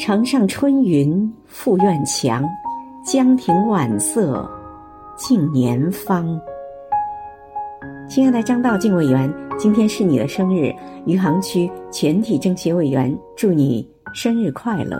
[0.00, 2.42] 城上春云复院墙，
[3.04, 4.50] 江亭晚色
[5.14, 6.40] 近年芳。
[8.08, 10.74] 亲爱的张道敬委员，今天是你的生日，
[11.04, 14.98] 余杭区全体政协委员祝你生日快乐。